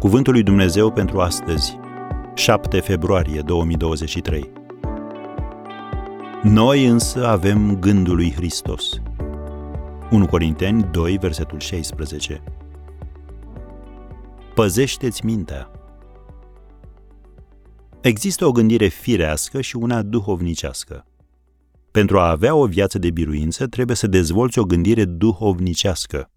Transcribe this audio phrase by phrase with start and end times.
[0.00, 1.78] Cuvântul lui Dumnezeu pentru astăzi,
[2.34, 4.50] 7 februarie 2023.
[6.42, 9.00] Noi însă avem gândul lui Hristos.
[10.10, 12.42] 1 Corinteni 2, versetul 16.
[14.54, 15.70] Păzește-ți mintea.
[18.00, 21.06] Există o gândire firească și una duhovnicească.
[21.90, 26.30] Pentru a avea o viață de biruință, trebuie să dezvolți o gândire duhovnicească.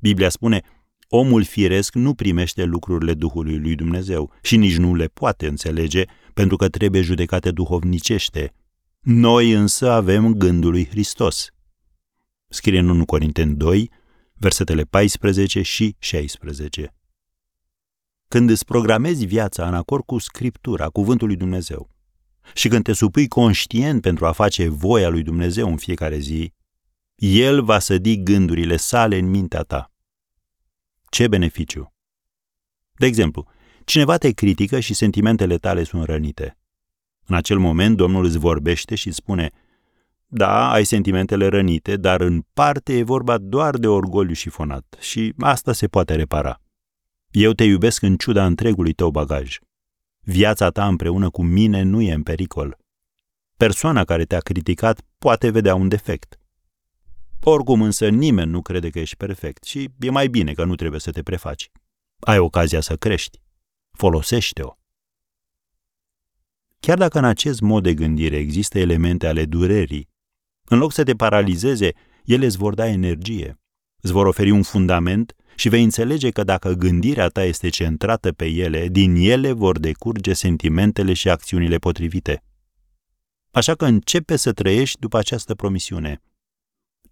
[0.00, 0.62] Biblia spune,
[1.08, 6.56] omul firesc nu primește lucrurile Duhului lui Dumnezeu și nici nu le poate înțelege, pentru
[6.56, 8.54] că trebuie judecate duhovnicește.
[9.00, 11.48] Noi însă avem gândul lui Hristos.
[12.48, 13.90] Scrie în 1 Corinteni 2,
[14.34, 16.94] versetele 14 și 16.
[18.28, 21.90] Când îți programezi viața în acord cu Scriptura, Cuvântul lui Dumnezeu,
[22.54, 26.52] și când te supui conștient pentru a face voia lui Dumnezeu în fiecare zi,
[27.16, 29.92] El va sădi gândurile sale în mintea ta.
[31.16, 31.92] Ce beneficiu!
[32.94, 33.46] De exemplu,
[33.84, 36.58] cineva te critică și sentimentele tale sunt rănite.
[37.26, 39.50] În acel moment, Domnul îți vorbește și îți spune,
[40.26, 45.72] da, ai sentimentele rănite, dar în parte e vorba doar de orgoliu șifonat și asta
[45.72, 46.62] se poate repara.
[47.30, 49.58] Eu te iubesc în ciuda întregului tău bagaj.
[50.20, 52.78] Viața ta împreună cu mine nu e în pericol.
[53.56, 56.40] Persoana care te-a criticat poate vedea un defect.
[57.48, 61.00] Oricum însă nimeni nu crede că ești perfect și e mai bine că nu trebuie
[61.00, 61.70] să te prefaci.
[62.20, 63.40] Ai ocazia să crești.
[63.90, 64.72] Folosește-o.
[66.80, 70.08] Chiar dacă în acest mod de gândire există elemente ale durerii,
[70.64, 71.92] în loc să te paralizeze,
[72.24, 73.60] ele îți vor da energie,
[74.00, 78.46] îți vor oferi un fundament și vei înțelege că dacă gândirea ta este centrată pe
[78.46, 82.44] ele, din ele vor decurge sentimentele și acțiunile potrivite.
[83.50, 86.20] Așa că începe să trăiești după această promisiune.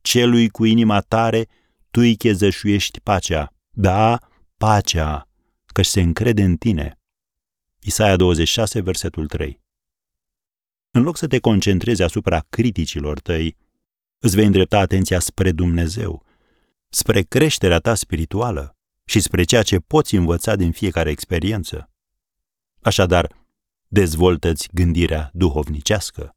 [0.05, 1.49] Celui cu inima tare,
[1.91, 3.53] tu îi chezășuiești pacea.
[3.71, 4.19] Da,
[4.57, 5.29] pacea,
[5.67, 6.99] că se încrede în tine.
[7.81, 9.61] Isaia 26, versetul 3.
[10.91, 13.57] În loc să te concentrezi asupra criticilor tăi,
[14.19, 16.25] îți vei îndrepta atenția spre Dumnezeu,
[16.89, 21.91] spre creșterea ta spirituală și spre ceea ce poți învăța din fiecare experiență.
[22.83, 23.47] Așadar,
[23.89, 26.37] dezvoltă-ți gândirea duhovnicească.